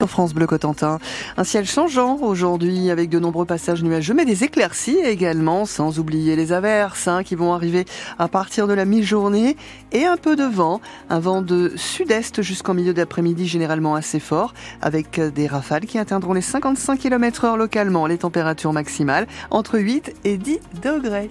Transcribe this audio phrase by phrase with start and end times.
[0.00, 1.00] Sur France Bleu Cotentin,
[1.36, 6.36] un ciel changeant aujourd'hui avec de nombreux passages nuageux, mais des éclaircies également, sans oublier
[6.36, 7.84] les averses hein, qui vont arriver
[8.16, 9.56] à partir de la mi-journée
[9.90, 10.80] et un peu de vent,
[11.10, 16.32] un vent de sud-est jusqu'en milieu d'après-midi généralement assez fort, avec des rafales qui atteindront
[16.32, 21.28] les 55 km heure localement, les températures maximales entre 8 et 10 degrés.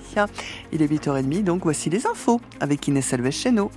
[0.74, 3.72] Il est 8h30, donc voici les infos avec Inès Alves chez nous.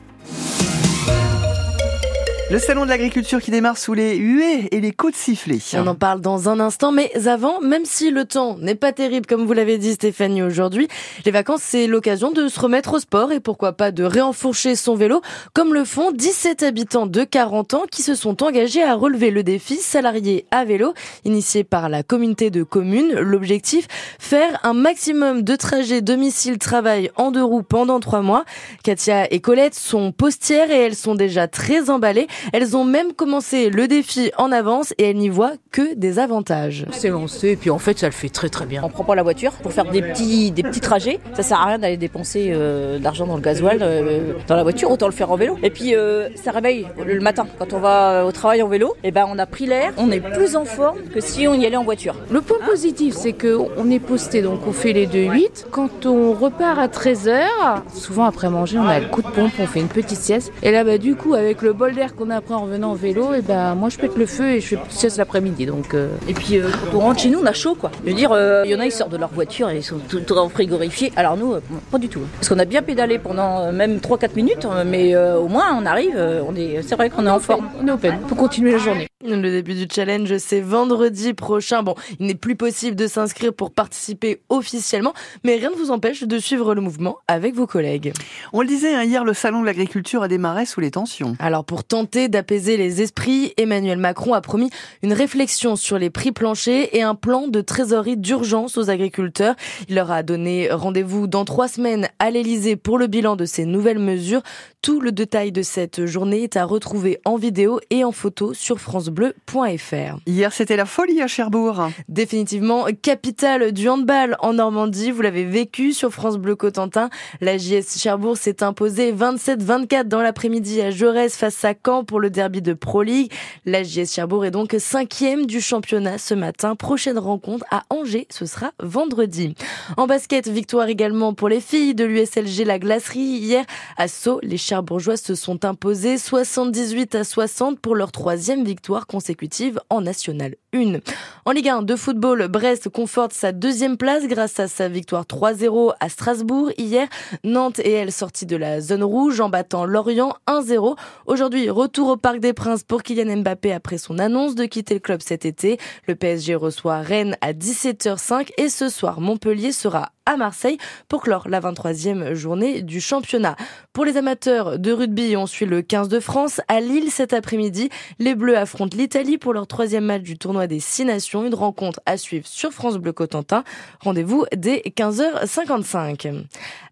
[2.50, 5.58] Le salon de l'agriculture qui démarre sous les huées et les coups de sifflet.
[5.74, 9.24] On en parle dans un instant, mais avant, même si le temps n'est pas terrible
[9.24, 10.88] comme vous l'avez dit Stéphanie aujourd'hui,
[11.24, 14.96] les vacances c'est l'occasion de se remettre au sport et pourquoi pas de réenfourcher son
[14.96, 15.22] vélo,
[15.52, 19.44] comme le font 17 habitants de 40 ans qui se sont engagés à relever le
[19.44, 20.92] défi salarié à vélo,
[21.24, 23.12] initié par la communauté de communes.
[23.12, 23.86] L'objectif,
[24.18, 28.44] faire un maximum de trajets domicile-travail en deux roues pendant trois mois.
[28.82, 32.26] Katia et Colette sont postières et elles sont déjà très emballées.
[32.52, 36.86] Elles ont même commencé le défi en avance et elles n'y voient que des avantages.
[36.92, 38.82] C'est lancé et puis en fait ça le fait très très bien.
[38.84, 41.20] On prend pas la voiture pour faire des petits, des petits trajets.
[41.34, 44.90] Ça sert à rien d'aller dépenser euh, d'argent dans le gasoil euh, dans la voiture,
[44.90, 45.58] autant le faire en vélo.
[45.62, 48.94] Et puis euh, ça réveille le matin quand on va au travail en vélo.
[49.04, 51.66] Et ben on a pris l'air, on est plus en forme que si on y
[51.66, 52.14] allait en voiture.
[52.30, 55.66] Le point positif c'est que on est posté donc on fait les 2-8.
[55.70, 57.46] Quand on repart à 13h,
[57.94, 60.52] souvent après manger on a le coup de pompe, on fait une petite sieste.
[60.62, 63.34] Et là bah du coup avec le bol d'air qu'on après en revenant en vélo,
[63.34, 65.66] et ben moi je pète le feu et je fais sieste l'après-midi.
[65.66, 66.08] Donc euh.
[66.28, 67.90] et puis euh, quand on rentre chez nous, on a chaud quoi.
[68.04, 69.82] Je veux dire, euh, il y en a ils sortent de leur voiture et ils
[69.82, 71.12] sont tout en frigorifiés.
[71.16, 71.54] Alors nous,
[71.90, 72.20] pas du tout.
[72.20, 72.28] Hein.
[72.36, 76.16] Parce qu'on a bien pédalé pendant même 3-4 minutes, mais au moins on arrive.
[76.16, 77.68] on est, c'est vrai qu'on est en forme.
[77.82, 79.06] On est open pour continuer la journée.
[79.22, 81.82] Le début du challenge, c'est vendredi prochain.
[81.82, 85.12] Bon, il n'est plus possible de s'inscrire pour participer officiellement,
[85.44, 88.14] mais rien ne vous empêche de suivre le mouvement avec vos collègues.
[88.54, 91.36] On le disait hein, hier, le salon de l'agriculture a démarré sous les tensions.
[91.38, 94.70] Alors pour tenter d'apaiser les esprits, Emmanuel Macron a promis
[95.02, 99.54] une réflexion sur les prix planchers et un plan de trésorerie d'urgence aux agriculteurs.
[99.88, 103.64] Il leur a donné rendez-vous dans trois semaines à l'Elysée pour le bilan de ces
[103.64, 104.42] nouvelles mesures.
[104.82, 108.80] Tout le détail de cette journée est à retrouver en vidéo et en photo sur
[108.80, 110.18] francebleu.fr.
[110.26, 111.90] Hier, c'était la folie à Cherbourg.
[112.08, 115.10] Définitivement capitale du handball en Normandie.
[115.10, 117.10] Vous l'avez vécu sur France Bleu Cotentin.
[117.42, 122.28] La JS Cherbourg s'est imposée 27-24 dans l'après-midi à Jaurès face à Caen pour le
[122.28, 123.32] derby de Pro League.
[123.64, 126.74] La JS Cherbourg est donc cinquième du championnat ce matin.
[126.74, 129.54] Prochaine rencontre à Angers, ce sera vendredi.
[129.96, 133.20] En basket, victoire également pour les filles de l'USLG La Glacerie.
[133.20, 133.64] Hier,
[133.96, 139.78] à Sceaux, les Cherbourgeois se sont imposés 78 à 60 pour leur troisième victoire consécutive
[139.88, 141.00] en National 1.
[141.44, 145.94] En Ligue 1 de football, Brest conforte sa deuxième place grâce à sa victoire 3-0
[145.98, 147.08] à Strasbourg hier.
[147.44, 150.96] Nantes et elle sortie de la zone rouge en battant Lorient 1-0.
[151.26, 155.00] Aujourd'hui, retour au Parc des Princes pour Kylian Mbappé après son annonce de quitter le
[155.00, 155.78] club cet été.
[156.06, 161.48] Le PSG reçoit Rennes à 17h05 et ce soir, Montpellier sera à Marseille pour clore
[161.48, 163.56] la 23e journée du championnat.
[163.92, 167.90] Pour les amateurs de rugby, on suit le 15 de France à Lille cet après-midi.
[168.18, 171.44] Les Bleus affrontent l'Italie pour leur troisième match du tournoi des Six Nations.
[171.44, 173.64] Une rencontre à suivre sur France Bleu Cotentin.
[174.00, 176.44] Rendez-vous dès 15h55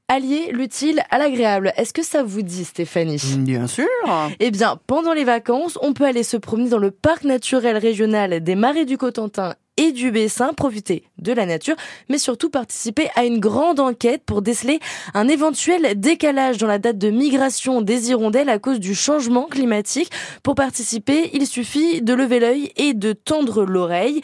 [0.08, 1.72] allier l'utile à l'agréable.
[1.76, 3.20] Est-ce que ça vous dit, Stéphanie?
[3.38, 3.86] Bien sûr.
[4.40, 8.42] Eh bien, pendant les vacances, on peut aller se promener dans le parc naturel régional
[8.42, 11.76] des Marais du Cotentin et du Bessin, profiter de la nature,
[12.10, 14.80] mais surtout participer à une grande enquête pour déceler
[15.14, 20.10] un éventuel décalage dans la date de migration des hirondelles à cause du changement climatique.
[20.42, 24.20] Pour participer, il suffit de lever l'œil et de tendre l'oreille.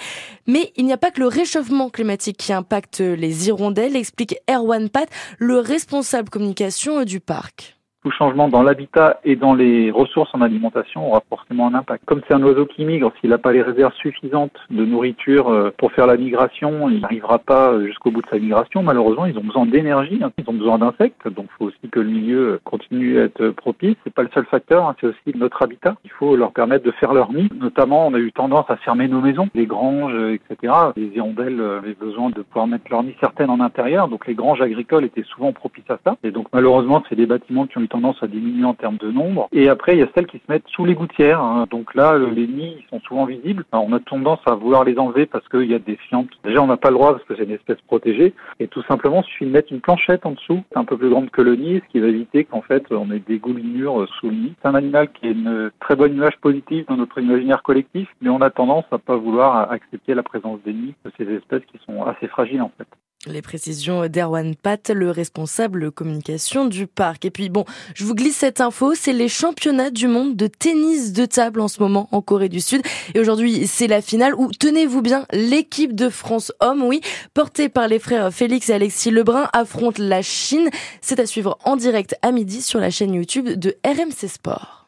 [0.46, 4.90] Mais il n'y a pas que le réchauffement climatique qui impacte les hirondelles, explique Erwan
[4.90, 7.73] Pat, le responsable communication du parc
[8.04, 12.04] tout changement dans l'habitat et dans les ressources en alimentation aura forcément un impact.
[12.04, 15.70] Comme c'est un oiseau qui migre, s'il n'a pas les réserves suffisantes de nourriture euh,
[15.78, 18.82] pour faire la migration, il n'arrivera pas jusqu'au bout de sa migration.
[18.82, 20.30] Malheureusement, ils ont besoin d'énergie, hein.
[20.36, 23.96] ils ont besoin d'insectes, donc il faut aussi que le milieu continue à être propice.
[24.04, 24.94] C'est pas le seul facteur, hein.
[25.00, 25.96] c'est aussi notre habitat.
[26.04, 27.48] Il faut leur permettre de faire leur nid.
[27.58, 30.74] Notamment, on a eu tendance à fermer nos maisons, les granges, etc.
[30.96, 34.60] Les hirondelles avaient besoin de pouvoir mettre leur nid certaines en intérieur, donc les granges
[34.60, 36.16] agricoles étaient souvent propices à ça.
[36.22, 39.12] Et donc malheureusement, c'est des bâtiments qui ont eu tendance à diminuer en termes de
[39.12, 39.48] nombre.
[39.52, 41.40] Et après, il y a celles qui se mettent sous les gouttières.
[41.40, 41.66] Hein.
[41.70, 43.64] Donc là, les nids sont souvent visibles.
[43.72, 46.30] on a tendance à vouloir les enlever parce qu'il y a des fientes.
[46.42, 48.34] Déjà, on n'a pas le droit parce que c'est une espèce protégée.
[48.58, 51.30] Et tout simplement, il suffit de mettre une planchette en dessous, un peu plus grande
[51.30, 54.34] que le nid, ce qui va éviter qu'en fait, on ait des goulinures sous le
[54.34, 54.54] nid.
[54.60, 58.30] C'est un animal qui a une très bonne image positive dans notre imaginaire collectif, mais
[58.30, 61.78] on a tendance à pas vouloir accepter la présence des nids de ces espèces qui
[61.86, 62.88] sont assez fragiles en fait.
[63.26, 67.24] Les précisions d'Erwan Pat, le responsable communication du parc.
[67.24, 71.12] Et puis bon, je vous glisse cette info, c'est les championnats du monde de tennis
[71.14, 72.82] de table en ce moment en Corée du Sud.
[73.14, 77.00] Et aujourd'hui, c'est la finale où, tenez-vous bien, l'équipe de France homme, oui,
[77.32, 80.68] portée par les frères Félix et Alexis Lebrun, affronte la Chine.
[81.00, 84.83] C'est à suivre en direct à midi sur la chaîne YouTube de RMC Sport.